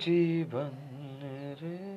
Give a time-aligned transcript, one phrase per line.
[0.00, 0.74] জীবন
[1.60, 1.96] রে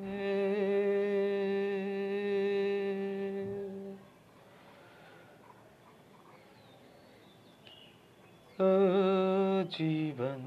[9.70, 10.42] জীবন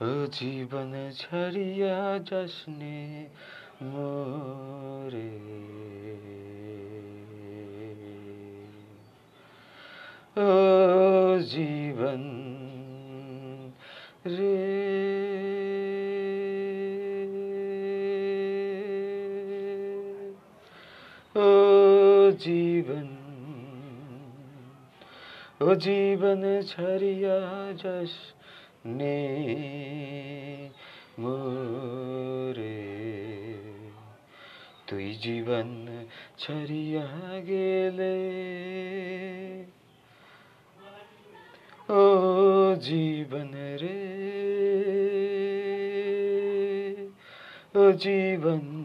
[0.00, 1.96] ও জীবন ছাড়িয়া
[2.30, 3.28] যাসনে
[3.82, 5.30] মোরে
[10.36, 10.50] ও
[11.44, 11.87] জীবন
[22.38, 23.08] জীবন
[25.60, 27.38] ও জীবন ছাড়িয়া
[27.74, 28.12] যাস
[28.88, 29.20] নে
[31.18, 32.80] মোরে
[34.88, 35.68] তুই জীবন
[36.38, 37.06] ছাড়িয়া
[37.48, 38.16] গেলে
[41.94, 42.04] ও
[42.80, 43.50] জীবন
[43.82, 44.02] রে
[47.74, 48.77] ও জীবন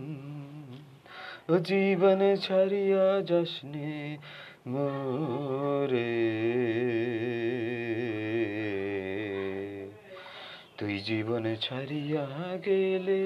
[1.50, 4.18] ও জীবন ছাড়িয়া যাসনে
[4.68, 6.14] মোরে।
[10.78, 12.26] তুই জীবন ছাড়িয়া
[12.66, 13.24] গেলে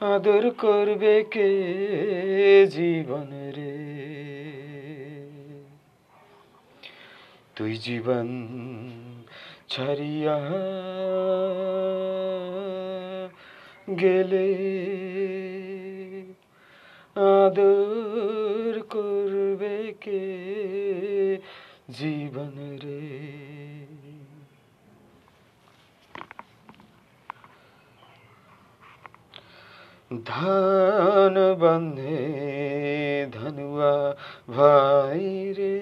[0.00, 1.50] আদর করবে কে
[2.66, 3.74] জীবন রে?
[7.56, 8.26] তুই জীবন
[9.68, 10.36] ছাড়িয়া
[13.88, 14.48] গেলে
[17.16, 20.24] আদর করবে কে
[21.90, 23.04] জীবন রে?
[30.24, 32.18] ধান বন্ধে
[33.32, 33.94] ধনুয়া
[34.48, 35.24] ভাই
[35.54, 35.73] রে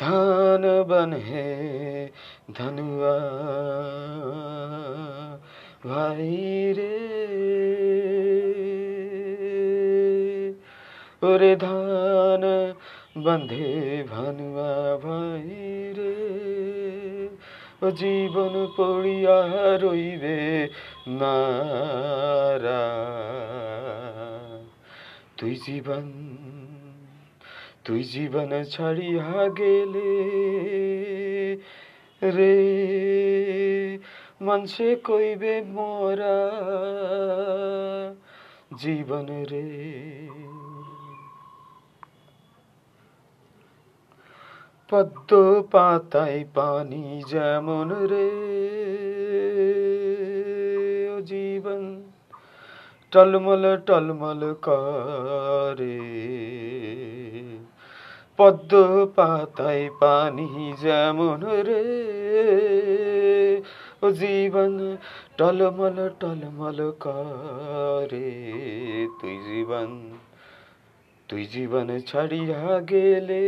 [0.00, 2.08] ধান বনহে
[2.54, 3.16] ধনুয়া।
[5.88, 6.96] ভাই রে।
[11.22, 12.72] ওরে ধান
[13.24, 15.48] বন্ধে ভানুয়া ভাই
[15.94, 16.40] রে।
[17.82, 19.42] ও জীবন পড়িয়া
[19.76, 20.68] রইবে
[21.08, 22.80] নারা
[25.36, 26.12] তুই জীবন
[27.90, 30.12] তুই জীবন ছাড়িয়া গেলে
[32.22, 32.56] রে।
[34.42, 36.38] মনসে কইবে মোরা
[38.78, 39.70] জীবন রে।
[44.90, 48.30] পদ্ম পাতায় পানি যেমন রে,
[51.16, 52.02] ও জীবন
[53.10, 56.00] টলমল টলমল করে।
[58.40, 61.84] পদ্ম পাতায় পানি যেমন রে।
[64.02, 64.96] ও জীবন
[65.36, 68.30] টলমল টলমল করে।
[69.20, 69.88] তুই জীবন
[71.28, 73.44] তুই জীবন ছাড়িয়া গেলে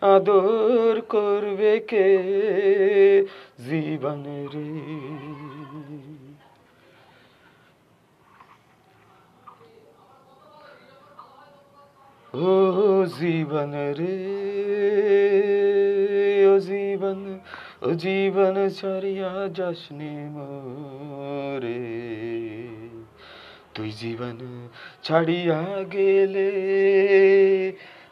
[0.00, 2.08] আদর করবে কে?
[3.68, 4.73] জীবন রে
[12.34, 14.18] ও জীবন রে,
[16.46, 17.38] ও জীবন
[17.82, 21.84] ও জীবন ছাড়িয়া যাসনে মোরে।
[23.74, 24.68] তুই জীবন
[25.02, 25.60] ছাড়িয়া
[25.92, 26.50] গেলে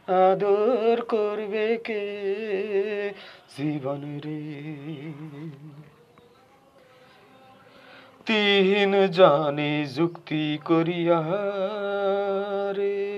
[0.06, 2.04] আদর করবে কে
[3.58, 4.42] জীবন রে?
[8.26, 11.20] তিন জানে যুক্তি করিয়া
[12.76, 13.11] রে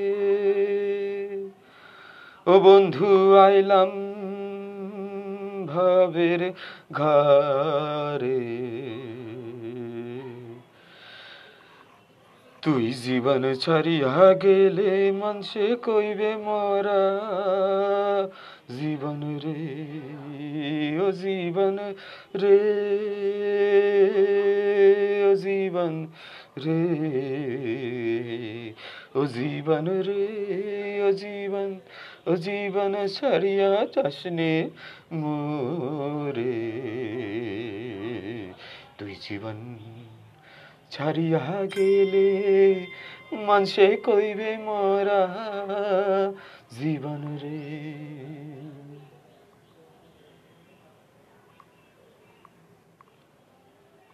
[2.47, 3.91] ও বন্ধু, আইলাম
[5.67, 6.43] ভাবের
[6.93, 8.43] ঘরে
[12.63, 17.05] তুই জীবন ছাড়িয়া গেলে মানুষে কইবে, মরা
[18.79, 19.61] জীবন রে,
[20.99, 21.77] ও জীবন
[22.41, 22.61] রে,
[25.29, 25.95] ও জীবন
[26.65, 26.83] রে,
[29.15, 30.25] ও জীবন রে,
[31.07, 31.71] ও জীবন
[32.27, 34.71] জীবন ছাড়িয়া চাষনে
[35.13, 36.61] মোরে।
[38.99, 39.79] তুই জীবন
[40.91, 42.29] ছাড়িয়া গেলে
[43.33, 45.23] মানুষে কইবে মরা
[46.81, 48.54] জীবন রে।